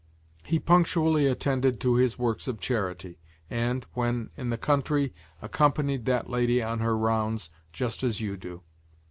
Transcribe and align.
He 0.43 0.57
punctually 0.57 1.27
attended 1.27 1.79
to 1.81 1.93
his 1.93 2.17
works 2.17 2.47
of 2.47 2.59
charity 2.59 3.19
and, 3.51 3.85
when 3.93 4.31
in 4.35 4.49
the 4.49 4.57
country, 4.57 5.13
accompanied 5.43 6.05
that 6.05 6.27
lady 6.27 6.59
on 6.59 6.79
her 6.79 6.97
visits, 6.97 7.51
just 7.71 8.01
as 8.01 8.19
you 8.19 8.35
do. 8.35 8.63